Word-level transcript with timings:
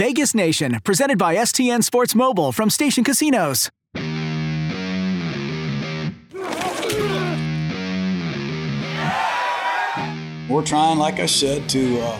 Vegas 0.00 0.34
Nation, 0.34 0.78
presented 0.82 1.18
by 1.18 1.36
STN 1.36 1.84
Sports 1.84 2.14
Mobile 2.14 2.52
from 2.52 2.70
Station 2.70 3.04
Casinos. 3.04 3.68
We're 10.48 10.64
trying, 10.64 10.96
like 10.96 11.20
I 11.20 11.26
said, 11.26 11.68
to 11.68 12.00
uh, 12.00 12.18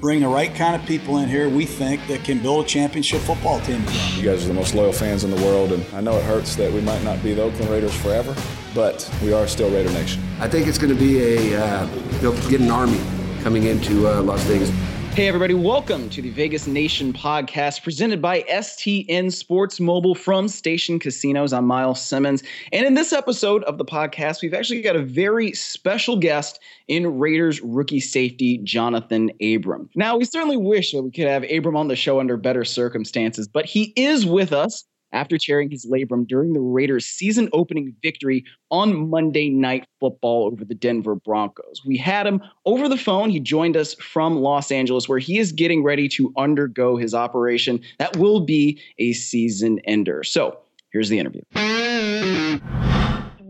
bring 0.00 0.22
the 0.22 0.26
right 0.26 0.52
kind 0.56 0.74
of 0.74 0.84
people 0.88 1.18
in 1.18 1.28
here 1.28 1.48
we 1.48 1.64
think 1.64 2.04
that 2.08 2.24
can 2.24 2.42
build 2.42 2.64
a 2.64 2.68
championship 2.68 3.20
football 3.20 3.60
team. 3.60 3.84
You 4.16 4.24
guys 4.24 4.44
are 4.44 4.48
the 4.48 4.54
most 4.54 4.74
loyal 4.74 4.92
fans 4.92 5.22
in 5.22 5.30
the 5.30 5.40
world, 5.40 5.70
and 5.70 5.86
I 5.94 6.00
know 6.00 6.16
it 6.16 6.24
hurts 6.24 6.56
that 6.56 6.72
we 6.72 6.80
might 6.80 7.04
not 7.04 7.22
be 7.22 7.32
the 7.32 7.42
Oakland 7.42 7.70
Raiders 7.70 7.94
forever, 7.94 8.34
but 8.74 9.08
we 9.22 9.32
are 9.32 9.46
still 9.46 9.70
Raider 9.70 9.92
Nation. 9.92 10.20
I 10.40 10.48
think 10.48 10.66
it's 10.66 10.78
going 10.78 10.92
to 10.92 10.98
be 10.98 11.20
a 11.22 11.62
uh, 11.64 11.86
they'll 12.20 12.50
get 12.50 12.60
an 12.60 12.72
army 12.72 13.00
coming 13.44 13.62
into 13.66 14.08
uh, 14.08 14.20
Las 14.20 14.42
Vegas. 14.46 14.72
Hey, 15.14 15.28
everybody, 15.28 15.54
welcome 15.54 16.10
to 16.10 16.20
the 16.20 16.30
Vegas 16.30 16.66
Nation 16.66 17.12
podcast 17.12 17.84
presented 17.84 18.20
by 18.20 18.42
STN 18.50 19.32
Sports 19.32 19.78
Mobile 19.78 20.16
from 20.16 20.48
Station 20.48 20.98
Casinos. 20.98 21.52
I'm 21.52 21.66
Miles 21.66 22.02
Simmons. 22.02 22.42
And 22.72 22.84
in 22.84 22.94
this 22.94 23.12
episode 23.12 23.62
of 23.62 23.78
the 23.78 23.84
podcast, 23.84 24.42
we've 24.42 24.52
actually 24.52 24.82
got 24.82 24.96
a 24.96 25.02
very 25.02 25.52
special 25.52 26.16
guest 26.16 26.58
in 26.88 27.16
Raiders 27.16 27.60
rookie 27.60 28.00
safety, 28.00 28.58
Johnathan 28.64 29.30
Abram. 29.54 29.88
Now, 29.94 30.16
we 30.16 30.24
certainly 30.24 30.56
wish 30.56 30.90
that 30.90 31.02
we 31.04 31.12
could 31.12 31.28
have 31.28 31.44
Abram 31.48 31.76
on 31.76 31.86
the 31.86 31.94
show 31.94 32.18
under 32.18 32.36
better 32.36 32.64
circumstances, 32.64 33.46
but 33.46 33.66
he 33.66 33.92
is 33.94 34.26
with 34.26 34.52
us 34.52 34.84
after 35.14 35.38
sharing 35.38 35.70
his 35.70 35.86
labrum 35.86 36.26
during 36.26 36.52
the 36.52 36.60
Raiders' 36.60 37.06
season 37.06 37.48
opening 37.52 37.94
victory 38.02 38.44
on 38.70 39.08
Monday 39.08 39.48
Night 39.48 39.86
Football 40.00 40.46
over 40.52 40.64
the 40.64 40.74
Denver 40.74 41.14
Broncos. 41.14 41.82
We 41.86 41.96
had 41.96 42.26
him 42.26 42.42
over 42.66 42.88
the 42.88 42.98
phone. 42.98 43.30
He 43.30 43.40
joined 43.40 43.76
us 43.76 43.94
from 43.94 44.36
Los 44.36 44.70
Angeles, 44.70 45.08
where 45.08 45.20
he 45.20 45.38
is 45.38 45.52
getting 45.52 45.82
ready 45.82 46.08
to 46.08 46.32
undergo 46.36 46.96
his 46.96 47.14
operation 47.14 47.80
that 47.98 48.16
will 48.16 48.40
be 48.40 48.80
a 48.98 49.12
season 49.12 49.78
ender. 49.84 50.24
So 50.24 50.58
here's 50.92 51.08
the 51.08 51.18
interview. 51.18 51.42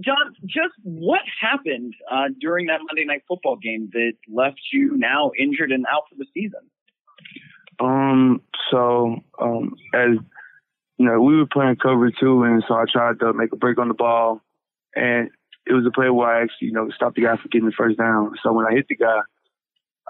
John, 0.05 0.35
just 0.45 0.75
what 0.83 1.23
happened 1.41 1.95
uh, 2.13 2.29
during 2.39 2.67
that 2.67 2.81
Monday 2.87 3.07
Night 3.07 3.23
Football 3.27 3.57
game 3.57 3.89
that 3.95 4.13
left 4.29 4.61
you 4.71 4.97
now 4.99 5.31
injured 5.39 5.73
and 5.73 5.87
out 5.91 6.03
for 6.11 6.17
the 6.17 6.27
season? 6.35 6.61
Um. 7.81 8.41
So, 8.71 9.17
um, 9.41 9.75
as 9.95 10.19
you 10.99 11.07
know, 11.07 11.21
we 11.21 11.37
were 11.37 11.47
playing 11.47 11.77
cover 11.77 12.11
two, 12.11 12.45
and 12.45 12.63
so 12.67 12.75
I 12.75 12.85
tried 12.91 13.19
to 13.21 13.33
make 13.33 13.53
a 13.53 13.57
break 13.57 13.79
on 13.79 13.89
the 13.89 13.95
ball, 13.95 14.41
and 14.95 15.31
it 15.67 15.73
was 15.73 15.87
a 15.87 15.91
play 15.91 16.11
where 16.11 16.29
I 16.29 16.43
actually, 16.43 16.69
you 16.69 16.73
know, 16.73 16.91
stopped 16.91 17.17
the 17.17 17.23
guy 17.23 17.37
from 17.37 17.49
getting 17.51 17.67
the 17.67 17.75
first 17.77 17.99
down. 17.99 18.35
So 18.43 18.53
when 18.53 18.67
I 18.67 18.73
hit 18.73 18.87
the 18.89 18.97
guy, 18.97 19.21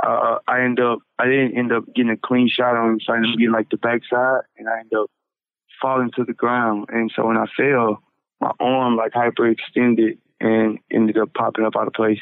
uh, 0.05 0.39
I 0.47 0.63
end 0.63 0.81
up, 0.81 0.99
I 1.19 1.27
didn't 1.27 1.57
end 1.57 1.73
up 1.73 1.85
getting 1.95 2.11
a 2.11 2.17
clean 2.17 2.49
shot 2.49 2.77
on 2.77 2.91
him, 2.91 3.01
so 3.01 3.13
I 3.13 3.17
ended 3.17 3.33
up 3.33 3.39
getting 3.39 3.53
like 3.53 3.71
the 3.71 3.77
backside, 3.77 4.43
and 4.59 4.69
I 4.69 4.81
ended 4.81 4.99
up 4.99 5.11
falling 5.81 6.11
to 6.17 6.25
the 6.25 6.33
ground. 6.33 6.87
And 6.89 7.11
so 7.15 7.27
when 7.27 7.37
I 7.37 7.47
fell, 7.57 8.03
my 8.41 8.53
arm 8.61 8.97
like 8.97 9.13
hyperextended 9.13 10.19
and 10.41 10.79
ended 10.91 11.19
up 11.19 11.33
popping 11.35 11.65
up 11.65 11.77
out 11.77 11.87
of 11.87 11.93
place. 11.93 12.21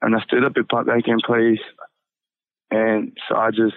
And 0.00 0.14
I 0.14 0.20
stood 0.22 0.44
up, 0.44 0.56
it 0.56 0.68
popped 0.68 0.86
back 0.86 1.06
in 1.06 1.18
place. 1.24 1.60
And 2.70 3.16
so 3.28 3.36
I 3.36 3.50
just, 3.50 3.74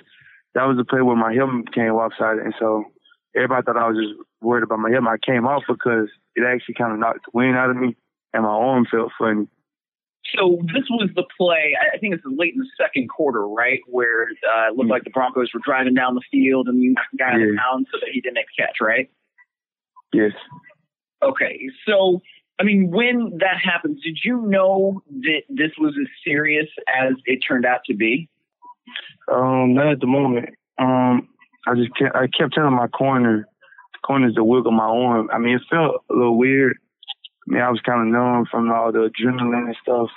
that 0.54 0.66
was 0.66 0.78
the 0.78 0.86
play 0.86 1.02
where 1.02 1.16
my 1.16 1.34
helmet 1.34 1.74
came 1.74 1.94
lopsided. 1.94 2.44
And 2.44 2.54
so 2.60 2.91
everybody 3.36 3.66
thought 3.66 3.78
I 3.78 3.88
was 3.88 3.98
just 3.98 4.28
worried 4.42 4.64
about 4.64 4.80
my 4.80 4.90
helmet. 4.90 5.20
I 5.24 5.32
came 5.32 5.46
off 5.46 5.64
because 5.68 6.10
it 6.36 6.44
actually 6.46 6.76
kind 6.76 6.94
of 6.94 7.00
knocked 7.00 7.26
the 7.26 7.32
wind 7.34 7.58
out 7.58 7.70
of 7.70 7.78
me, 7.78 7.96
and 8.34 8.44
my 8.44 8.50
arm 8.50 8.86
felt 8.90 9.12
funny. 9.18 9.48
So 10.36 10.60
this 10.74 10.84
was 10.90 11.10
the 11.16 11.24
play. 11.38 11.76
I 11.94 11.98
think 11.98 12.14
it's 12.14 12.24
late 12.26 12.54
in 12.54 12.60
the 12.60 12.70
second 12.78 13.10
quarter, 13.10 13.48
right, 13.48 13.80
where 13.88 14.24
uh, 14.24 14.70
it 14.70 14.76
looked 14.76 14.88
mm 14.88 14.92
like 14.92 15.04
the 15.04 15.10
Broncos 15.10 15.52
were 15.54 15.62
driving 15.64 15.94
down 15.94 16.16
the 16.16 16.22
field 16.32 16.68
and 16.68 16.82
you 16.82 16.94
knocked 16.94 17.12
the 17.12 17.18
guy 17.18 17.32
yeah. 17.38 17.56
down 17.58 17.86
so 17.92 17.98
that 18.00 18.10
he 18.14 18.22
didn't 18.22 18.36
make 18.36 18.46
the 18.56 18.64
catch, 18.64 18.78
right? 18.80 19.10
Yes. 20.14 20.32
Okay, 21.24 21.70
so 21.88 22.22
I 22.60 22.64
mean, 22.64 22.92
when 22.92 23.38
that 23.40 23.58
happened, 23.64 24.00
did 24.04 24.20
you 24.24 24.42
know 24.44 25.02
that 25.22 25.42
this 25.50 25.72
was 25.80 25.96
as 26.00 26.08
serious 26.24 26.68
as 26.88 27.14
it 27.26 27.40
turned 27.40 27.66
out 27.66 27.82
to 27.86 27.96
be? 27.96 28.30
Um, 29.32 29.74
not 29.74 29.88
at 29.88 30.00
the 30.00 30.08
moment. 30.08 30.50
Um, 30.78 31.30
I 31.68 31.76
just 31.76 31.96
kept, 31.96 32.16
I 32.16 32.28
kept 32.28 32.54
telling 32.54 32.76
my 32.76 32.88
corner, 32.88 33.48
the 33.94 34.00
corners 34.06 34.36
to 34.36 34.44
wiggle 34.44 34.72
my 34.72 34.86
arm. 34.86 35.30
I 35.32 35.38
mean, 35.38 35.56
it 35.56 35.62
felt 35.70 36.04
a 36.10 36.14
little 36.14 36.38
weird. 36.38 36.78
I 37.48 37.54
mean, 37.54 37.62
I 37.62 37.70
was 37.70 37.82
kind 37.82 38.02
of 38.02 38.08
numb 38.08 38.46
from 38.50 38.72
all 38.72 38.92
the 38.92 39.10
adrenaline 39.10 39.68
and 39.68 39.78
stuff. 39.82 40.10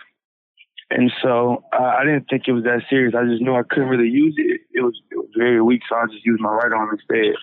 And 0.91 1.10
so 1.22 1.65
uh, 1.72 1.82
I 1.99 2.05
didn't 2.05 2.27
think 2.28 2.44
it 2.47 2.53
was 2.53 2.65
that 2.65 2.82
serious. 2.88 3.15
I 3.16 3.25
just 3.25 3.43
knew 3.43 3.55
I 3.55 3.62
couldn't 3.62 3.88
really 3.88 4.09
use 4.09 4.34
it. 4.37 4.60
It 4.72 4.82
was, 4.82 4.94
it 5.10 5.16
was 5.16 5.31
very 5.37 5.60
weak, 5.60 5.82
so 5.88 5.97
I 5.97 6.05
just 6.10 6.25
used 6.25 6.41
my 6.41 6.50
right 6.50 6.72
arm 6.72 6.91
instead. 6.93 7.34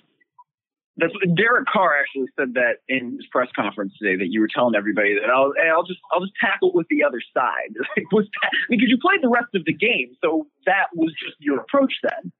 That's 0.97 1.13
Derek 1.35 1.67
Carr 1.67 1.97
actually 1.97 2.27
said 2.37 2.53
that 2.55 2.83
in 2.89 3.13
his 3.17 3.25
press 3.31 3.47
conference 3.55 3.93
today 3.97 4.17
that 4.17 4.27
you 4.29 4.41
were 4.41 4.49
telling 4.53 4.75
everybody 4.75 5.15
that 5.15 5.31
I'll 5.31 5.53
hey, 5.55 5.69
I'll 5.69 5.87
just 5.87 5.99
I'll 6.11 6.19
just 6.19 6.33
tackle 6.39 6.73
with 6.73 6.85
the 6.89 7.03
other 7.03 7.21
side. 7.33 7.73
was 8.11 8.27
that, 8.41 8.51
because 8.69 8.89
you 8.89 8.97
played 9.01 9.23
the 9.23 9.29
rest 9.29 9.55
of 9.55 9.63
the 9.65 9.73
game, 9.73 10.13
so 10.21 10.47
that 10.65 10.91
was 10.93 11.13
just 11.17 11.37
your 11.39 11.61
approach 11.61 11.93
then. 12.03 12.31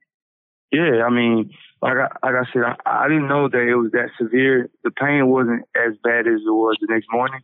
Yeah, 0.71 1.03
I 1.05 1.09
mean, 1.09 1.51
like 1.81 1.97
I, 1.97 2.07
like 2.25 2.35
I 2.35 2.53
said, 2.53 2.63
I, 2.63 2.75
I 2.85 3.07
didn't 3.07 3.27
know 3.27 3.49
that 3.49 3.67
it 3.67 3.75
was 3.75 3.91
that 3.91 4.09
severe. 4.19 4.69
The 4.83 4.91
pain 4.91 5.27
wasn't 5.27 5.63
as 5.75 5.93
bad 6.03 6.27
as 6.27 6.39
it 6.45 6.55
was 6.55 6.77
the 6.79 6.87
next 6.89 7.07
morning. 7.11 7.41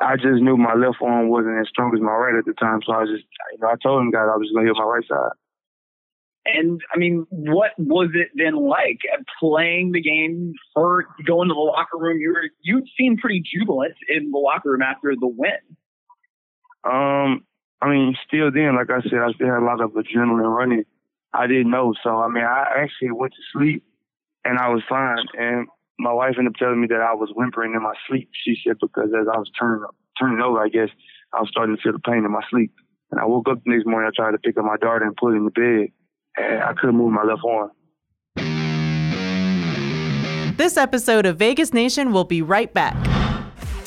I 0.00 0.16
just 0.16 0.40
knew 0.40 0.56
my 0.56 0.74
left 0.74 0.98
arm 1.02 1.28
wasn't 1.28 1.60
as 1.60 1.68
strong 1.68 1.92
as 1.94 2.00
my 2.00 2.12
right 2.12 2.38
at 2.38 2.44
the 2.44 2.54
time, 2.54 2.80
so 2.84 2.92
I 2.92 3.00
was 3.00 3.10
just, 3.10 3.24
you 3.52 3.58
know, 3.60 3.68
I 3.68 3.74
told 3.82 4.00
him 4.00 4.10
God 4.10 4.32
I 4.32 4.36
was 4.36 4.50
going 4.52 4.66
to 4.66 4.72
hit 4.72 4.78
my 4.78 4.84
right 4.84 5.04
side. 5.08 5.36
And 6.46 6.80
I 6.94 6.98
mean, 6.98 7.26
what 7.28 7.72
was 7.76 8.08
it 8.14 8.28
then 8.34 8.56
like 8.56 9.00
playing 9.38 9.92
the 9.92 10.00
game 10.00 10.54
or 10.74 11.04
going 11.26 11.48
to 11.48 11.54
the 11.54 11.60
locker 11.60 11.98
room? 11.98 12.18
You 12.18 12.30
were 12.30 12.48
you 12.62 12.82
seemed 12.98 13.18
pretty 13.18 13.42
jubilant 13.42 13.94
in 14.08 14.30
the 14.30 14.38
locker 14.38 14.70
room 14.70 14.82
after 14.82 15.14
the 15.18 15.26
win. 15.26 15.60
Um, 16.84 17.44
I 17.82 17.90
mean, 17.90 18.16
still 18.26 18.50
then, 18.50 18.76
like 18.76 18.88
I 18.88 19.02
said, 19.02 19.18
I 19.18 19.32
still 19.32 19.48
had 19.48 19.62
a 19.62 19.64
lot 19.64 19.82
of 19.82 19.90
adrenaline 19.90 20.56
running. 20.56 20.84
I 21.32 21.46
didn't 21.46 21.70
know. 21.70 21.94
So 22.02 22.18
I 22.18 22.28
mean, 22.28 22.44
I 22.44 22.66
actually 22.78 23.12
went 23.12 23.32
to 23.32 23.42
sleep 23.52 23.84
and 24.44 24.58
I 24.58 24.68
was 24.68 24.82
fine. 24.88 25.24
And 25.38 25.66
my 25.98 26.12
wife 26.12 26.34
ended 26.38 26.52
up 26.54 26.58
telling 26.58 26.80
me 26.80 26.86
that 26.88 27.00
I 27.00 27.14
was 27.14 27.30
whimpering 27.34 27.74
in 27.74 27.82
my 27.82 27.94
sleep. 28.08 28.30
She 28.44 28.56
said 28.64 28.76
because 28.80 29.10
as 29.18 29.26
I 29.32 29.38
was 29.38 29.50
turning 29.58 29.84
turning 30.18 30.40
over, 30.40 30.60
I 30.60 30.68
guess 30.68 30.88
I 31.32 31.40
was 31.40 31.48
starting 31.50 31.76
to 31.76 31.82
feel 31.82 31.92
the 31.92 31.98
pain 31.98 32.24
in 32.24 32.30
my 32.30 32.42
sleep. 32.50 32.72
And 33.10 33.20
I 33.20 33.24
woke 33.24 33.48
up 33.48 33.62
the 33.64 33.70
next 33.72 33.86
morning. 33.86 34.10
I 34.12 34.14
tried 34.14 34.32
to 34.32 34.38
pick 34.38 34.58
up 34.58 34.64
my 34.64 34.76
daughter 34.76 35.04
and 35.04 35.16
put 35.16 35.30
her 35.30 35.36
in 35.36 35.44
the 35.44 35.50
bed, 35.50 35.88
and 36.36 36.62
I 36.62 36.72
couldn't 36.74 36.96
move 36.96 37.12
my 37.12 37.22
left 37.22 37.42
arm. 37.48 37.70
This 40.56 40.76
episode 40.76 41.24
of 41.24 41.38
Vegas 41.38 41.72
Nation 41.72 42.12
will 42.12 42.24
be 42.24 42.42
right 42.42 42.72
back. 42.74 42.96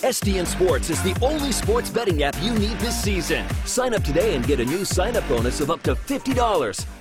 STN 0.01 0.47
Sports 0.47 0.89
is 0.89 1.03
the 1.03 1.15
only 1.21 1.51
sports 1.51 1.89
betting 1.89 2.23
app 2.23 2.35
you 2.41 2.53
need 2.53 2.77
this 2.79 2.99
season. 2.99 3.45
Sign 3.65 3.93
up 3.93 4.03
today 4.03 4.35
and 4.35 4.47
get 4.47 4.59
a 4.59 4.65
new 4.65 4.83
sign 4.83 5.15
up 5.15 5.27
bonus 5.27 5.61
of 5.61 5.69
up 5.69 5.83
to 5.83 5.93
$50. 5.93 7.00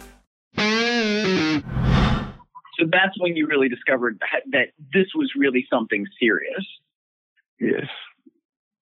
So 2.80 2.86
that's 2.90 3.18
when 3.18 3.36
you 3.36 3.46
really 3.46 3.68
discovered 3.68 4.20
that, 4.20 4.42
that 4.52 4.68
this 4.92 5.08
was 5.14 5.32
really 5.36 5.66
something 5.70 6.06
serious. 6.18 6.66
Yes. 7.60 7.86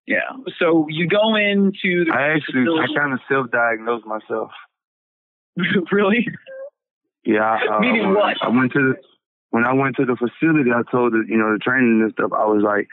Yeah. 0.07 0.31
So 0.57 0.87
you 0.89 1.07
go 1.07 1.35
into 1.35 2.05
the 2.05 2.13
I 2.13 2.33
actually 2.35 2.65
facility. 2.65 2.93
I 2.95 2.99
kind 2.99 3.13
of 3.13 3.19
self-diagnosed 3.29 4.05
myself. 4.05 4.51
really? 5.91 6.27
Yeah. 7.23 7.59
Uh, 7.69 7.79
Meaning 7.79 8.13
what? 8.15 8.37
I 8.41 8.49
went 8.49 8.71
to 8.73 8.79
the 8.79 8.95
when 9.51 9.65
I 9.65 9.73
went 9.73 9.97
to 9.97 10.05
the 10.05 10.15
facility. 10.15 10.71
I 10.71 10.81
told 10.89 11.13
the 11.13 11.23
you 11.27 11.37
know 11.37 11.53
the 11.53 11.59
training 11.59 12.01
and 12.01 12.11
stuff. 12.13 12.31
I 12.33 12.45
was 12.45 12.63
like, 12.63 12.87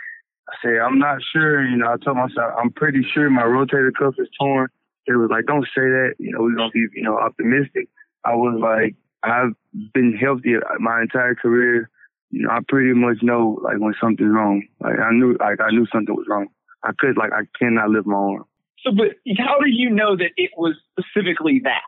I 0.49 0.55
said 0.61 0.79
I'm 0.85 0.99
not 0.99 1.19
sure. 1.33 1.65
You 1.67 1.77
know, 1.77 1.87
I 1.87 1.97
told 2.05 2.17
myself 2.17 2.53
I'm 2.59 2.71
pretty 2.71 3.07
sure 3.15 3.31
my 3.31 3.45
rotator 3.45 3.93
cuff 3.97 4.15
is 4.19 4.29
torn. 4.39 4.69
It 5.07 5.13
was 5.13 5.31
like, 5.31 5.47
don't 5.47 5.65
say 5.65 5.87
that. 5.89 6.15
You 6.19 6.33
know, 6.33 6.41
we're 6.43 6.57
gonna 6.57 6.71
be 6.71 6.87
you 6.95 7.03
know 7.03 7.17
optimistic. 7.17 7.89
I 8.27 8.35
was 8.35 8.59
like, 8.61 8.95
I've 9.23 9.55
been 9.95 10.17
healthy 10.17 10.55
my 10.81 11.03
entire 11.03 11.35
career. 11.35 11.91
You 12.31 12.43
know, 12.43 12.51
I 12.51 12.59
pretty 12.67 12.93
much 12.93 13.19
know 13.23 13.61
like 13.63 13.79
when 13.79 13.95
something's 14.01 14.35
wrong. 14.35 14.63
Like 14.81 14.99
I 14.99 15.13
knew, 15.13 15.37
like 15.39 15.61
I 15.61 15.71
knew 15.71 15.87
something 15.93 16.15
was 16.15 16.27
wrong. 16.29 16.49
I 16.83 16.91
could, 16.99 17.17
like, 17.17 17.33
I 17.33 17.43
cannot 17.59 17.91
lift 17.91 18.07
my 18.07 18.17
arm. 18.17 18.45
So, 18.85 18.93
but 18.93 19.17
how 19.39 19.59
did 19.59 19.75
you 19.75 19.91
know 19.91 20.17
that 20.17 20.31
it 20.37 20.51
was 20.57 20.75
specifically 20.93 21.61
that? 21.65 21.83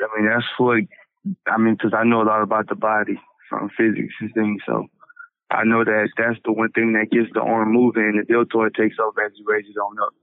I 0.00 0.20
mean, 0.20 0.28
that's 0.28 0.44
what. 0.58 0.80
I 1.46 1.58
mean, 1.58 1.74
because 1.74 1.92
I 1.92 2.04
know 2.04 2.22
a 2.22 2.28
lot 2.28 2.42
about 2.42 2.68
the 2.68 2.76
body 2.76 3.18
from 3.50 3.68
physics 3.76 4.14
and 4.20 4.32
things. 4.32 4.62
So 4.64 4.86
I 5.50 5.64
know 5.64 5.84
that 5.84 6.08
that's 6.16 6.38
the 6.44 6.52
one 6.52 6.70
thing 6.70 6.92
that 6.92 7.10
gets 7.10 7.32
the 7.34 7.40
arm 7.40 7.72
moving, 7.72 8.04
and 8.04 8.20
the 8.20 8.24
deltoid 8.24 8.74
takes 8.74 8.96
over 9.02 9.24
as 9.24 9.32
you 9.34 9.44
raise 9.46 9.64
it 9.68 9.78
on 9.78 9.98
up. 9.98 10.14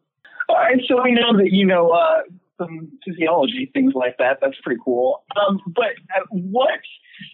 All 0.49 0.55
right, 0.55 0.79
so 0.87 1.01
we 1.03 1.11
know 1.11 1.37
that 1.37 1.51
you 1.51 1.65
know 1.65 1.89
uh, 1.89 2.21
some 2.65 2.91
physiology, 3.05 3.69
things 3.73 3.93
like 3.95 4.17
that. 4.17 4.39
That's 4.41 4.57
pretty 4.63 4.81
cool. 4.83 5.23
Um, 5.35 5.59
but 5.67 5.93
what 6.31 6.79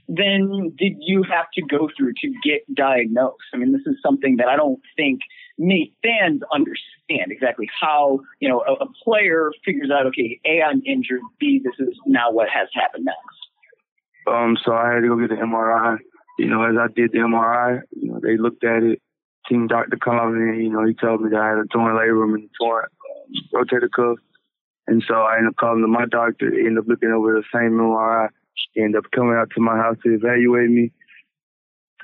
then 0.08 0.74
did 0.78 0.94
you 1.00 1.24
have 1.24 1.46
to 1.54 1.62
go 1.62 1.90
through 1.96 2.14
to 2.22 2.34
get 2.44 2.62
diagnosed? 2.74 3.44
I 3.54 3.58
mean, 3.58 3.72
this 3.72 3.81
is 3.86 3.96
something 4.04 4.38
that 4.38 4.48
I 4.48 4.56
don't 4.56 4.80
think 4.96 5.22
many 5.58 5.94
fans 6.04 6.42
understand 6.54 7.31
exactly 7.31 7.68
how, 7.80 8.20
you 8.40 8.50
know, 8.50 8.64
a, 8.68 8.74
a 8.84 8.88
player 9.04 9.52
figures 9.66 9.92
out, 9.92 10.06
okay, 10.08 10.40
A, 10.46 10.62
I'm 10.62 10.81
injured, 10.86 11.22
B, 11.40 11.62
this 11.64 11.76
is 11.80 11.96
now 12.06 12.31
what 12.31 12.48
has 12.50 12.68
happened 12.74 13.06
next. 13.06 13.40
Um, 14.28 14.58
so 14.64 14.74
I 14.74 14.94
had 14.94 15.02
to 15.02 15.08
go 15.08 15.20
get 15.20 15.30
the 15.30 15.36
MRI. 15.36 15.98
You 16.38 16.48
know, 16.48 16.64
as 16.64 16.76
I 16.80 16.88
did 16.94 17.12
the 17.12 17.20
MRI, 17.20 17.81
you 17.92 18.12
know, 18.12 18.20
they 18.22 18.38
looked 18.38 18.64
at 18.64 18.84
it. 18.84 19.02
Team 19.48 19.68
doctor 19.68 19.98
called 19.98 20.36
me. 20.36 20.64
You 20.64 20.70
know, 20.70 20.86
he 20.86 20.94
told 20.94 21.22
me 21.22 21.30
that 21.31 21.40
I 21.40 21.50
had 21.50 21.58
a 21.58 21.66
torn 21.66 21.96
labrum 21.96 22.36
and 22.36 22.50
torn 22.60 22.86
rotator 23.54 23.90
cuff. 23.94 24.18
And 24.90 25.04
so 25.08 25.14
I 25.14 25.38
ended 25.38 25.50
up 25.50 25.58
calling 25.58 25.82
to 25.82 25.88
my 25.88 26.06
doctor. 26.10 26.50
He 26.50 26.66
ended 26.66 26.80
up 26.80 26.88
looking 26.88 27.12
over 27.12 27.34
the 27.34 27.44
same 27.54 27.78
MRI. 27.78 28.30
He 28.74 28.82
ended 28.82 28.98
up 28.98 29.12
coming 29.12 29.36
out 29.36 29.52
to 29.54 29.62
my 29.62 29.78
house 29.78 29.98
to 30.04 30.16
evaluate 30.16 30.72
me. 30.72 30.92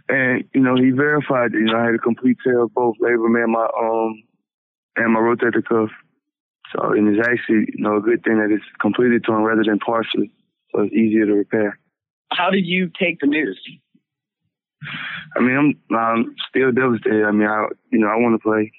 And, 0.07 0.43
you 0.53 0.61
know, 0.61 0.75
he 0.75 0.91
verified, 0.91 1.51
that, 1.51 1.57
you 1.57 1.65
know, 1.65 1.79
I 1.79 1.85
had 1.85 1.95
a 1.95 1.97
complete 1.97 2.37
tear 2.43 2.61
of 2.61 2.73
both 2.75 2.95
labrum 3.01 3.41
and 3.41 3.51
my, 3.51 3.65
um, 3.65 4.21
and 4.97 5.13
my 5.13 5.19
rotator 5.19 5.65
cuff. 5.65 5.89
So, 6.71 6.93
and 6.93 7.09
it's 7.09 7.27
actually, 7.27 7.73
you 7.73 7.81
know, 7.81 7.97
a 7.97 8.01
good 8.01 8.23
thing 8.23 8.37
that 8.37 8.53
it's 8.53 8.63
completely 8.79 9.19
torn 9.19 9.41
rather 9.41 9.63
than 9.65 9.79
partially. 9.79 10.31
So 10.71 10.81
it's 10.83 10.93
easier 10.93 11.25
to 11.25 11.33
repair. 11.33 11.79
How 12.33 12.51
did 12.51 12.67
you 12.67 12.91
take 12.99 13.19
the 13.19 13.27
news? 13.27 13.59
I 15.35 15.39
mean, 15.39 15.57
I'm, 15.89 15.97
I'm 15.97 16.35
still 16.49 16.71
devastated. 16.71 17.25
I 17.25 17.31
mean, 17.31 17.47
I, 17.47 17.65
you 17.91 17.97
know, 17.97 18.09
I 18.09 18.17
want 18.17 18.39
to 18.39 18.47
play. 18.47 18.71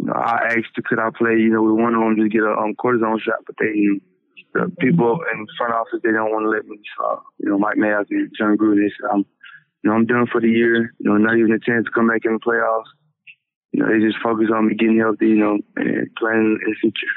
You 0.00 0.06
know, 0.06 0.14
I 0.14 0.56
asked, 0.56 0.80
could 0.86 0.98
I 0.98 1.10
play, 1.10 1.36
you 1.36 1.50
know, 1.50 1.62
one 1.62 1.94
of 1.94 2.00
them 2.00 2.16
to 2.16 2.28
get 2.28 2.40
a 2.40 2.52
um, 2.56 2.74
cortisone 2.74 3.20
shot, 3.20 3.44
but 3.44 3.56
they, 3.60 4.00
the 4.54 4.72
people 4.80 5.20
in 5.30 5.46
front 5.58 5.74
office, 5.74 6.00
they 6.02 6.10
don't 6.10 6.32
want 6.32 6.44
to 6.44 6.48
let 6.48 6.64
me. 6.64 6.80
So, 6.96 7.22
you 7.38 7.50
know, 7.50 7.58
Mike 7.58 7.76
Mayock 7.76 8.06
and 8.08 8.32
Jon 8.36 8.56
Gruden, 8.56 8.80
they 8.80 8.92
said, 8.96 9.10
I'm, 9.12 9.26
you 9.82 9.90
know, 9.90 9.92
I'm 9.92 10.06
done 10.06 10.26
for 10.32 10.40
the 10.40 10.48
year. 10.48 10.94
You 10.98 11.10
know, 11.10 11.18
not 11.18 11.36
even 11.36 11.52
a 11.52 11.58
chance 11.58 11.84
to 11.84 11.90
come 11.90 12.08
back 12.08 12.22
in 12.24 12.32
the 12.32 12.40
playoffs. 12.40 12.88
You 13.72 13.82
know, 13.82 13.92
they 13.92 14.00
just 14.00 14.22
focus 14.22 14.48
on 14.54 14.68
me 14.68 14.74
getting 14.74 14.98
healthy, 14.98 15.28
you 15.28 15.36
know, 15.36 15.58
and 15.76 16.08
playing 16.16 16.58
in 16.64 16.70
the 16.70 16.76
future. 16.80 17.12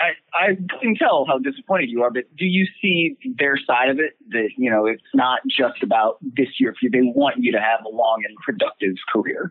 I, 0.00 0.10
I 0.32 0.46
can 0.80 0.94
tell 0.94 1.24
how 1.26 1.38
disappointed 1.38 1.88
you 1.88 2.02
are, 2.02 2.10
but 2.10 2.24
do 2.36 2.44
you 2.44 2.66
see 2.80 3.16
their 3.36 3.56
side 3.66 3.88
of 3.88 3.98
it? 3.98 4.12
That 4.28 4.50
you 4.56 4.70
know, 4.70 4.86
it's 4.86 5.02
not 5.14 5.40
just 5.48 5.82
about 5.82 6.18
this 6.22 6.60
year 6.60 6.72
for 6.72 6.78
you. 6.82 6.90
They 6.90 7.00
want 7.02 7.36
you 7.38 7.50
to 7.52 7.58
have 7.58 7.80
a 7.84 7.88
long 7.88 8.22
and 8.28 8.36
productive 8.44 8.94
career. 9.12 9.50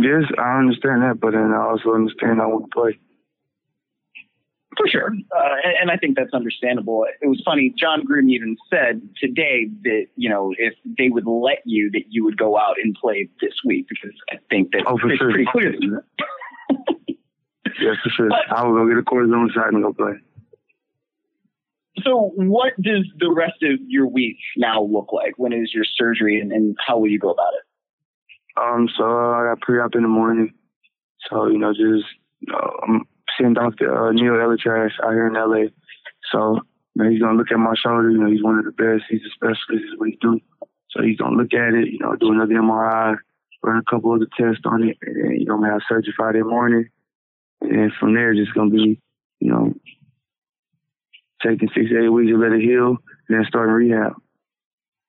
Yes, 0.00 0.24
I 0.38 0.58
understand 0.58 1.02
that, 1.02 1.20
but 1.20 1.32
then 1.32 1.52
I 1.52 1.62
also 1.62 1.92
understand 1.92 2.40
I 2.40 2.46
want 2.46 2.70
to 2.70 2.74
play. 2.74 2.98
For 4.76 4.88
sure, 4.88 5.08
uh, 5.08 5.56
and, 5.64 5.74
and, 5.82 5.90
I 5.90 5.96
think 5.96 6.16
that's 6.16 6.32
understandable. 6.32 7.04
It 7.20 7.26
was 7.26 7.42
funny. 7.44 7.74
Jon 7.76 8.06
Gruden 8.06 8.30
even 8.30 8.56
said 8.70 9.02
today 9.20 9.68
that 9.82 10.06
you 10.16 10.30
know 10.30 10.54
if 10.56 10.74
they 10.96 11.08
would 11.08 11.26
let 11.26 11.58
you, 11.66 11.90
that 11.90 12.04
you 12.08 12.24
would 12.24 12.38
go 12.38 12.56
out 12.56 12.76
and 12.82 12.94
play 12.94 13.28
this 13.42 13.52
week 13.64 13.86
because 13.88 14.16
I 14.30 14.36
think 14.48 14.70
that 14.72 14.84
oh, 14.86 14.96
it's 15.04 15.18
sure. 15.18 15.30
pretty 15.30 15.46
clear. 15.50 15.74
yes, 17.66 17.96
for 18.02 18.10
sure. 18.10 18.30
I 18.32 18.64
will 18.64 18.74
go 18.74 18.88
get 18.88 18.96
a 18.96 19.02
cortisone 19.02 19.52
shot 19.52 19.72
and 19.72 19.82
go 19.82 19.92
play. 19.92 20.14
So, 22.04 22.30
what 22.36 22.72
does 22.80 23.06
the 23.18 23.30
rest 23.30 23.62
of 23.62 23.80
your 23.86 24.06
week 24.06 24.38
now 24.56 24.82
look 24.82 25.12
like? 25.12 25.34
When 25.36 25.52
is 25.52 25.74
your 25.74 25.84
surgery, 25.84 26.40
and, 26.40 26.52
and 26.52 26.76
how 26.86 26.98
will 26.98 27.08
you 27.08 27.18
go 27.18 27.30
about 27.30 27.52
it? 27.54 27.64
Um, 28.56 28.88
so 28.96 29.04
uh, 29.04 29.30
I 29.32 29.50
got 29.50 29.60
pre-op 29.60 29.94
in 29.94 30.02
the 30.02 30.08
morning. 30.08 30.54
So 31.28 31.46
you 31.46 31.58
know, 31.58 31.72
just 31.72 32.06
uh, 32.52 32.68
I'm 32.82 33.04
seeing 33.38 33.54
Doctor 33.54 34.08
uh, 34.08 34.12
Neal 34.12 34.32
ElAttrache 34.32 35.00
out 35.04 35.12
here 35.12 35.26
in 35.26 35.34
LA. 35.34 35.68
So 36.32 36.60
know, 37.00 37.10
he's 37.10 37.20
gonna 37.20 37.38
look 37.38 37.50
at 37.50 37.58
my 37.58 37.74
shoulder. 37.74 38.10
You 38.10 38.18
know, 38.18 38.30
he's 38.30 38.42
one 38.42 38.58
of 38.58 38.64
the 38.64 38.72
best. 38.72 39.04
He's 39.08 39.22
a 39.22 39.30
specialist. 39.34 39.84
Is 39.84 39.98
what 39.98 40.08
he 40.08 40.18
do. 40.20 40.40
So 40.90 41.02
he's 41.02 41.18
gonna 41.18 41.36
look 41.36 41.52
at 41.54 41.74
it. 41.74 41.88
You 41.88 41.98
know, 42.00 42.16
do 42.16 42.32
another 42.32 42.54
MRI, 42.54 43.16
run 43.62 43.82
a 43.86 43.90
couple 43.90 44.14
of 44.14 44.20
the 44.20 44.26
tests 44.38 44.62
on 44.64 44.88
it, 44.88 44.98
and 45.02 45.16
then 45.16 45.40
you 45.40 45.46
know, 45.46 45.62
have 45.62 45.80
surgery 45.88 46.12
Friday 46.16 46.42
morning. 46.42 46.88
And 47.62 47.92
from 47.98 48.14
there, 48.14 48.34
just 48.34 48.54
gonna 48.54 48.70
be, 48.70 49.00
you 49.40 49.52
know, 49.52 49.74
taking 51.44 51.68
six 51.74 51.90
to 51.90 52.04
eight 52.04 52.08
weeks 52.08 52.30
to 52.30 52.38
let 52.38 52.52
it 52.52 52.62
heal, 52.62 52.96
and 53.28 53.38
then 53.38 53.44
starting 53.48 53.74
rehab. 53.74 54.14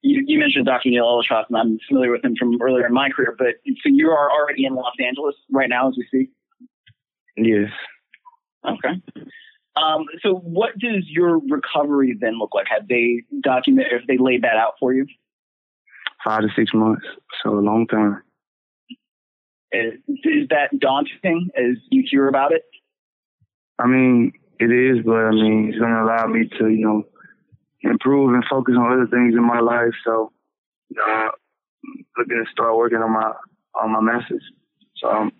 You, 0.04 0.24
you 0.26 0.40
mentioned 0.40 0.66
Dr. 0.66 0.90
Neal 0.90 1.06
ElAttrache, 1.06 1.46
and 1.50 1.58
I'm 1.58 1.80
familiar 1.88 2.12
with 2.12 2.24
him 2.24 2.36
from 2.38 2.60
earlier 2.62 2.88
in 2.88 2.94
my 2.94 3.10
career. 3.10 3.36
But 3.38 3.56
so 3.66 3.86
you 3.86 4.10
are 4.10 4.32
already 4.32 4.66
in 4.66 4.74
Los 4.74 4.94
Angeles 5.00 5.36
right 5.52 5.70
now, 5.70 5.90
as 5.90 5.96
we 5.98 6.06
speak. 6.08 6.30
Yes. 7.38 7.70
Okay. 8.68 9.02
Um, 9.76 10.06
so 10.22 10.36
what 10.36 10.78
does 10.78 11.06
your 11.08 11.40
recovery 11.50 12.18
then 12.20 12.38
look 12.40 12.54
like? 12.54 12.68
Have 12.70 12.88
they 12.88 13.24
documented? 13.42 13.94
Have 13.94 14.08
they 14.08 14.18
laid 14.18 14.44
that 14.44 14.58
out 14.58 14.74
for 14.80 14.94
you? 14.94 15.06
Five 16.24 16.42
to 16.42 16.50
six 16.56 16.74
months, 16.74 17.06
so 17.44 17.58
a 17.58 17.62
long 17.62 17.88
time. 17.88 18.22
Is, 19.72 19.94
is 20.08 20.48
that 20.50 20.78
daunting 20.80 21.50
as 21.56 21.78
you 21.90 22.04
hear 22.10 22.28
about 22.28 22.52
it? 22.52 22.64
I 23.80 23.88
mean, 23.88 24.34
it 24.60 24.72
is, 24.72 25.04
but 25.06 25.16
I 25.16 25.32
mean, 25.32 25.70
it's 25.70 25.80
going 25.80 25.92
to 25.92 26.04
allow 26.04 26.28
me 26.28 26.48
to, 26.60 26.70
you 26.70 26.86
know, 26.86 27.04
improve 27.84 28.34
and 28.34 28.44
focus 28.50 28.76
on 28.78 28.92
other 28.92 29.08
things 29.08 29.34
in 29.34 29.46
my 29.46 29.60
life. 29.60 29.94
So, 30.06 30.32
uh, 31.04 31.30
looking 32.18 32.44
to 32.44 32.52
start 32.52 32.76
working 32.76 33.00
on 33.00 33.12
my 33.12 33.34
on 33.82 33.92
my 33.92 34.02
masters. 34.02 34.44
So 34.98 35.10
um, 35.10 35.32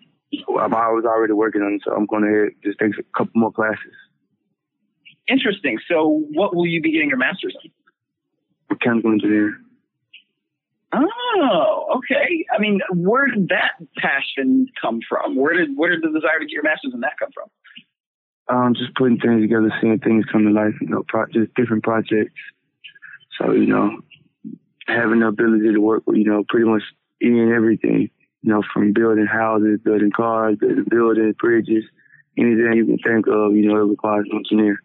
I'm, 0.60 0.74
I 0.74 0.88
was 0.88 1.04
already 1.04 1.34
working 1.34 1.62
on 1.62 1.74
it, 1.74 1.82
so 1.84 1.92
I'm 1.92 2.06
going 2.06 2.24
to 2.24 2.48
just 2.66 2.78
take 2.78 2.92
a 2.98 3.02
couple 3.16 3.32
more 3.34 3.52
classes. 3.52 3.94
Interesting. 5.28 5.78
So, 5.88 6.24
what 6.32 6.54
will 6.54 6.66
you 6.66 6.80
be 6.80 6.92
getting 6.92 7.08
your 7.08 7.18
master's 7.18 7.56
in? 7.62 7.70
Mechanical 8.70 9.12
engineering. 9.12 9.56
Oh, 10.94 11.86
okay. 11.96 12.44
I 12.54 12.60
mean, 12.60 12.80
where 12.94 13.28
did 13.28 13.48
that 13.48 13.72
passion 13.96 14.66
come 14.80 15.00
from? 15.08 15.36
Where 15.36 15.54
did 15.54 15.70
where 15.76 15.90
did 15.90 16.02
the 16.02 16.08
desire 16.08 16.38
to 16.38 16.44
get 16.44 16.52
your 16.52 16.64
master's 16.64 16.92
in 16.92 17.00
that 17.00 17.18
come 17.18 17.30
from? 17.32 17.48
Um, 18.52 18.74
just 18.74 18.94
putting 18.96 19.18
things 19.18 19.40
together, 19.40 19.72
seeing 19.80 19.98
things 19.98 20.26
come 20.30 20.44
to 20.44 20.50
life. 20.50 20.74
You 20.82 20.88
know, 20.88 21.04
pro- 21.08 21.26
just 21.26 21.54
different 21.54 21.84
projects. 21.84 22.34
So 23.38 23.52
you 23.52 23.66
know, 23.66 24.00
having 24.86 25.20
the 25.20 25.28
ability 25.28 25.72
to 25.72 25.80
work 25.80 26.02
with 26.06 26.18
you 26.18 26.24
know 26.24 26.44
pretty 26.48 26.66
much 26.66 26.82
any 27.22 27.40
and 27.40 27.52
everything. 27.52 28.10
You 28.42 28.52
know, 28.52 28.62
from 28.74 28.92
building 28.92 29.26
houses, 29.26 29.80
building 29.82 30.10
cars, 30.14 30.58
building 30.60 30.84
buildings, 30.90 31.34
bridges, 31.40 31.84
anything 32.36 32.72
you 32.74 32.84
can 32.84 32.98
think 32.98 33.26
of. 33.26 33.54
You 33.56 33.68
know, 33.68 33.76
it 33.76 33.88
requires 33.88 34.26
an 34.30 34.38
engineer. 34.38 34.78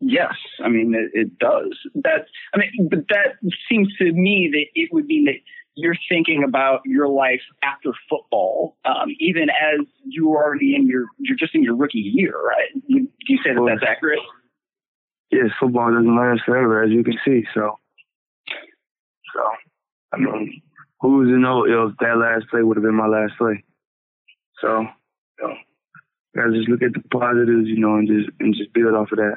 Yes, 0.00 0.34
I 0.64 0.68
mean 0.68 0.94
it, 0.94 1.10
it 1.12 1.38
does. 1.38 1.78
That 1.96 2.26
I 2.54 2.58
mean, 2.58 2.88
but 2.90 3.06
that 3.08 3.36
seems 3.68 3.94
to 3.98 4.12
me 4.12 4.50
that 4.52 4.80
it 4.80 4.88
would 4.92 5.06
mean 5.06 5.26
that 5.26 5.36
you're 5.74 5.96
thinking 6.08 6.44
about 6.44 6.80
your 6.84 7.08
life 7.08 7.40
after 7.62 7.90
football, 8.08 8.76
um, 8.84 9.08
even 9.18 9.48
as 9.50 9.86
you're 10.04 10.36
already 10.36 10.74
in 10.74 10.86
your 10.86 11.06
you're 11.18 11.36
just 11.36 11.54
in 11.54 11.62
your 11.62 11.76
rookie 11.76 11.98
year, 11.98 12.34
right? 12.36 12.68
Do 12.88 13.08
you 13.28 13.38
say 13.44 13.54
that 13.54 13.64
that's 13.66 13.90
accurate? 13.90 14.20
Yes, 15.30 15.50
football 15.58 15.92
doesn't 15.92 16.16
last 16.16 16.42
forever, 16.44 16.82
as 16.82 16.90
you 16.90 17.02
can 17.02 17.18
see. 17.24 17.44
So, 17.54 17.78
so 19.34 19.42
I 20.12 20.18
mean, 20.18 20.60
who's 21.00 21.30
to 21.30 21.38
know 21.38 21.64
if 21.64 21.96
that 22.00 22.18
last 22.18 22.50
play 22.50 22.62
would 22.62 22.76
have 22.76 22.84
been 22.84 22.94
my 22.94 23.06
last 23.06 23.32
play? 23.38 23.64
So, 24.60 24.86
you 25.40 25.56
know, 26.34 26.54
just 26.54 26.68
look 26.68 26.82
at 26.82 26.92
the 26.92 27.02
positives, 27.10 27.66
you 27.66 27.80
know, 27.80 27.96
and 27.96 28.06
just 28.06 28.28
and 28.40 28.54
just 28.54 28.74
build 28.74 28.94
off 28.94 29.12
of 29.12 29.18
that 29.18 29.36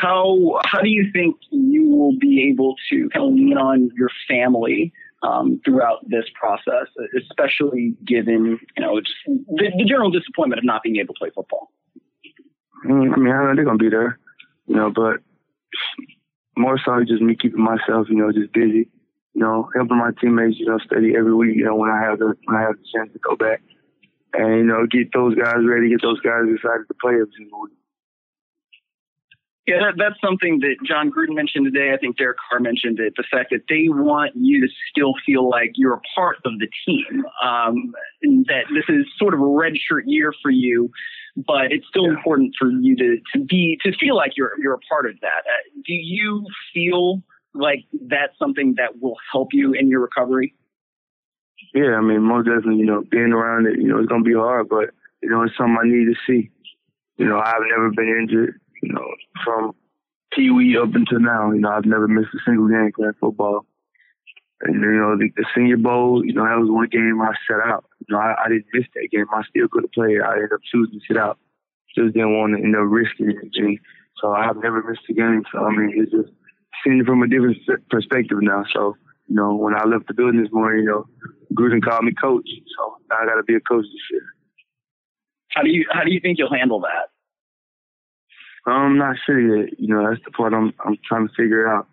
how 0.00 0.60
how 0.64 0.80
do 0.80 0.88
you 0.88 1.10
think 1.12 1.36
you 1.50 1.88
will 1.88 2.16
be 2.18 2.48
able 2.50 2.74
to 2.90 3.08
kind 3.10 3.26
of 3.26 3.34
lean 3.34 3.58
on 3.58 3.90
your 3.96 4.10
family 4.28 4.92
um, 5.22 5.60
throughout 5.64 5.98
this 6.08 6.24
process, 6.34 6.88
especially 7.18 7.94
given 8.06 8.58
you 8.76 8.82
know 8.82 9.00
the, 9.26 9.70
the, 9.76 9.84
general 9.84 10.10
disappointment 10.10 10.58
of 10.58 10.64
not 10.64 10.82
being 10.82 10.96
able 10.96 11.14
to 11.14 11.18
play 11.18 11.30
football? 11.34 11.70
Mm, 12.86 13.12
I 13.12 13.16
mean, 13.16 13.32
I 13.32 13.44
know 13.44 13.54
they're 13.54 13.64
gonna 13.64 13.78
be 13.78 13.90
there, 13.90 14.18
you 14.66 14.76
know, 14.76 14.90
but 14.90 15.20
more 16.56 16.78
so 16.84 17.04
just 17.04 17.22
me 17.22 17.36
keeping 17.36 17.62
myself, 17.62 18.06
you 18.08 18.16
know, 18.16 18.32
just 18.32 18.52
busy, 18.52 18.88
you 19.34 19.40
know, 19.40 19.68
helping 19.74 19.98
my 19.98 20.10
teammates, 20.20 20.58
you 20.58 20.66
know, 20.66 20.78
study 20.78 21.14
every 21.16 21.34
week, 21.34 21.56
you 21.56 21.64
know, 21.64 21.76
when 21.76 21.90
I 21.90 22.00
have 22.02 22.18
the 22.18 22.34
when 22.44 22.56
I 22.56 22.62
have 22.62 22.76
the 22.76 22.84
chance 22.94 23.12
to 23.12 23.18
go 23.18 23.36
back, 23.36 23.60
and 24.32 24.56
you 24.56 24.64
know, 24.64 24.86
get 24.90 25.12
those 25.12 25.34
guys 25.34 25.60
ready, 25.62 25.90
get 25.90 26.02
those 26.02 26.20
guys 26.20 26.44
excited 26.48 26.88
to 26.88 26.94
play 27.00 27.14
every 27.14 27.32
single 27.36 27.62
week. 27.62 27.79
Yeah, 29.70 29.78
that, 29.86 29.94
that's 29.98 30.20
something 30.20 30.58
that 30.60 30.76
Jon 30.84 31.12
Gruden 31.12 31.36
mentioned 31.36 31.64
today. 31.64 31.92
I 31.94 31.96
think 31.96 32.16
Derek 32.16 32.38
Carr 32.50 32.58
mentioned 32.58 32.98
it. 32.98 33.12
The 33.16 33.22
fact 33.30 33.50
that 33.50 33.62
they 33.68 33.86
want 33.88 34.32
you 34.34 34.60
to 34.66 34.72
still 34.90 35.14
feel 35.24 35.48
like 35.48 35.72
you're 35.76 35.94
a 35.94 36.00
part 36.12 36.38
of 36.44 36.58
the 36.58 36.66
team. 36.84 37.24
Um, 37.40 37.92
that 38.48 38.64
this 38.74 38.84
is 38.88 39.06
sort 39.16 39.32
of 39.32 39.40
a 39.40 39.46
red 39.46 39.74
shirt 39.76 40.08
year 40.08 40.34
for 40.42 40.50
you, 40.50 40.90
but 41.36 41.70
it's 41.70 41.86
still 41.86 42.06
yeah. 42.06 42.16
important 42.16 42.54
for 42.58 42.68
you 42.68 42.96
to, 42.96 43.18
to 43.32 43.44
be 43.44 43.78
to 43.84 43.92
feel 43.96 44.16
like 44.16 44.32
you're 44.36 44.58
you're 44.60 44.74
a 44.74 44.86
part 44.88 45.06
of 45.06 45.14
that. 45.20 45.46
Uh, 45.46 45.62
do 45.86 45.94
you 45.94 46.44
feel 46.74 47.22
like 47.54 47.84
that's 48.08 48.36
something 48.40 48.74
that 48.76 49.00
will 49.00 49.16
help 49.30 49.50
you 49.52 49.72
in 49.72 49.88
your 49.88 50.00
recovery? 50.00 50.52
Yeah, 51.74 51.94
I 51.94 52.00
mean, 52.00 52.22
most 52.22 52.46
definitely. 52.46 52.78
You 52.78 52.86
know, 52.86 53.04
being 53.08 53.32
around 53.32 53.66
it, 53.66 53.78
you 53.78 53.86
know, 53.86 53.98
it's 53.98 54.08
gonna 54.08 54.24
be 54.24 54.34
hard, 54.34 54.68
but 54.68 54.90
you 55.22 55.30
know, 55.30 55.44
it's 55.44 55.56
something 55.56 55.78
I 55.80 55.86
need 55.86 56.06
to 56.06 56.18
see. 56.26 56.50
You 57.18 57.26
know, 57.26 57.38
I've 57.38 57.62
never 57.70 57.90
been 57.90 58.08
injured 58.08 58.60
you 58.82 58.92
know, 58.92 59.06
from 59.44 59.72
Pee 60.32 60.50
Wee 60.50 60.78
up 60.80 60.94
until 60.94 61.20
now. 61.20 61.50
You 61.52 61.60
know, 61.60 61.70
I've 61.70 61.84
never 61.84 62.08
missed 62.08 62.34
a 62.34 62.38
single 62.44 62.68
game 62.68 62.92
playing 62.94 63.14
football. 63.20 63.66
And 64.62 64.74
you 64.74 65.00
know, 65.00 65.16
the, 65.16 65.30
the 65.36 65.46
Senior 65.54 65.78
Bowl, 65.78 66.24
you 66.24 66.34
know, 66.34 66.44
that 66.44 66.60
was 66.60 66.70
one 66.70 66.88
game 66.88 67.20
I 67.22 67.32
set 67.48 67.64
out. 67.64 67.84
You 68.00 68.14
know, 68.14 68.20
I, 68.20 68.34
I 68.44 68.48
didn't 68.48 68.66
miss 68.74 68.84
that 68.94 69.08
game. 69.10 69.26
I 69.32 69.42
still 69.48 69.68
could 69.68 69.84
have 69.84 69.92
played. 69.92 70.20
I 70.20 70.34
ended 70.34 70.52
up 70.52 70.60
choosing 70.70 71.00
to 71.00 71.06
sit 71.08 71.16
out. 71.16 71.38
Just 71.96 72.14
didn't 72.14 72.36
want 72.36 72.56
to 72.56 72.62
end 72.62 72.76
up 72.76 72.84
risking. 72.86 73.32
And, 73.32 73.78
So 74.20 74.32
I've 74.32 74.56
never 74.62 74.82
missed 74.82 75.08
a 75.08 75.14
game. 75.14 75.44
So 75.50 75.64
I 75.64 75.70
mean, 75.70 75.92
it's 75.96 76.12
just 76.12 76.28
seeing 76.84 77.00
it 77.00 77.06
from 77.06 77.22
a 77.22 77.28
different 77.28 77.56
perspective 77.88 78.38
now. 78.42 78.64
So 78.74 78.96
you 79.28 79.36
know, 79.36 79.54
when 79.54 79.74
I 79.74 79.84
left 79.84 80.08
the 80.08 80.14
building 80.14 80.42
this 80.42 80.52
morning, 80.52 80.84
you 80.84 80.90
know, 80.90 81.06
Gruden 81.54 81.82
called 81.82 82.04
me 82.04 82.12
coach. 82.12 82.48
So 82.76 82.96
now 83.08 83.16
I 83.22 83.26
got 83.26 83.36
to 83.36 83.44
be 83.44 83.54
a 83.54 83.60
coach 83.60 83.84
this 83.84 84.06
year. 84.10 84.26
How 85.50 85.62
do 85.62 85.70
you 85.70 85.86
how 85.90 86.04
do 86.04 86.12
you 86.12 86.20
think 86.20 86.38
you'll 86.38 86.54
handle 86.54 86.80
that? 86.80 87.09
I'm 88.66 88.98
not 88.98 89.16
sure 89.24 89.40
yet. 89.40 89.78
You 89.78 89.88
know, 89.88 90.08
that's 90.08 90.22
the 90.24 90.30
part 90.30 90.52
I'm 90.54 90.72
I'm 90.84 90.96
trying 91.04 91.28
to 91.28 91.34
figure 91.34 91.68
out. 91.68 91.86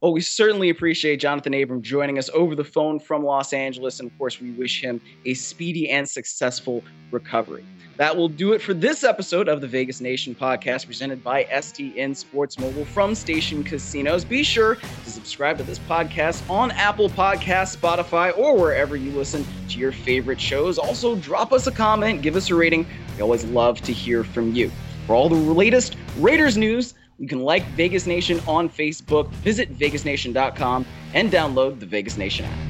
Well, 0.00 0.12
we 0.12 0.20
certainly 0.20 0.70
appreciate 0.70 1.20
Johnathan 1.20 1.60
Abram 1.60 1.82
joining 1.82 2.18
us 2.18 2.30
over 2.32 2.54
the 2.54 2.64
phone 2.64 3.00
from 3.00 3.24
Los 3.24 3.52
Angeles. 3.52 3.98
And 3.98 4.10
of 4.10 4.16
course, 4.16 4.40
we 4.40 4.52
wish 4.52 4.80
him 4.80 5.00
a 5.26 5.34
speedy 5.34 5.90
and 5.90 6.08
successful 6.08 6.84
recovery. 7.10 7.64
That 7.96 8.16
will 8.16 8.28
do 8.28 8.52
it 8.52 8.62
for 8.62 8.74
this 8.74 9.02
episode 9.02 9.48
of 9.48 9.60
the 9.60 9.66
Vegas 9.66 10.00
Nation 10.00 10.36
podcast 10.36 10.86
presented 10.86 11.24
by 11.24 11.44
STN 11.46 12.14
Sports 12.14 12.56
Mobile 12.56 12.84
from 12.84 13.16
Station 13.16 13.64
Casinos. 13.64 14.24
Be 14.24 14.44
sure 14.44 14.76
to 14.76 15.10
subscribe 15.10 15.58
to 15.58 15.64
this 15.64 15.80
podcast 15.80 16.48
on 16.48 16.70
Apple 16.70 17.08
Podcasts, 17.08 17.76
Spotify, 17.76 18.36
or 18.38 18.56
wherever 18.56 18.94
you 18.94 19.10
listen 19.10 19.44
to 19.68 19.80
your 19.80 19.90
favorite 19.90 20.40
shows. 20.40 20.78
Also, 20.78 21.16
drop 21.16 21.52
us 21.52 21.66
a 21.66 21.72
comment, 21.72 22.22
give 22.22 22.36
us 22.36 22.50
a 22.50 22.54
rating. 22.54 22.86
We 23.18 23.22
always 23.22 23.44
love 23.46 23.80
to 23.82 23.92
hear 23.92 24.22
from 24.22 24.54
you. 24.54 24.70
For 25.08 25.16
all 25.16 25.28
the 25.28 25.34
latest 25.34 25.96
Raiders 26.18 26.56
news, 26.56 26.94
you 27.18 27.26
can 27.26 27.42
like 27.42 27.64
Vegas 27.70 28.06
Nation 28.06 28.40
on 28.46 28.70
Facebook, 28.70 29.28
visit 29.42 29.76
vegasnation.com, 29.76 30.86
and 31.14 31.32
download 31.32 31.80
the 31.80 31.86
Vegas 31.86 32.16
Nation 32.16 32.44
app. 32.44 32.67